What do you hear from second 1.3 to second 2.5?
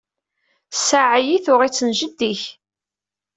tuɣ-itt n jeddi-k.